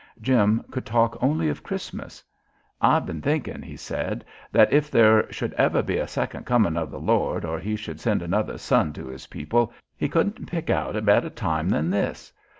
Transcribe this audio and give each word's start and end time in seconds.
Jim 0.19 0.63
could 0.71 0.83
talk 0.83 1.15
only 1.21 1.47
of 1.47 1.61
Christmas. 1.61 2.23
"I've 2.81 3.05
been 3.05 3.21
thinkin'," 3.21 3.61
he 3.61 3.77
said, 3.77 4.25
"that 4.51 4.73
if 4.73 4.89
there 4.89 5.31
should 5.31 5.53
ever 5.53 5.83
be 5.83 5.97
a 5.97 6.07
second 6.07 6.43
coming 6.47 6.75
of 6.75 6.89
the 6.89 6.99
Lord 6.99 7.45
or 7.45 7.59
He 7.59 7.75
should 7.75 7.99
send 7.99 8.23
another 8.23 8.57
Son 8.57 8.93
to 8.93 9.05
His 9.05 9.27
people 9.27 9.71
He 9.95 10.09
couldn't 10.09 10.47
pick 10.49 10.71
out 10.71 10.95
a 10.95 11.03
better 11.03 11.29
place 11.29 11.69
than 11.69 11.91
this. 11.91 12.33